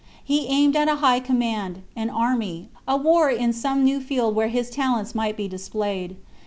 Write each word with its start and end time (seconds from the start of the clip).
He 0.23 0.47
aimed 0.47 0.75
at 0.75 0.87
a 0.89 0.95
high 0.95 1.19
command, 1.19 1.83
an 1.95 2.09
army, 2.09 2.69
a 2.87 2.97
war 2.97 3.29
in 3.29 3.53
some 3.53 3.83
new 3.83 3.99
field 3.99 4.33
where 4.33 4.47
his 4.47 4.71
talents 4.71 5.13
might 5.13 5.37
be 5.37 5.47
displayed. 5.47 6.15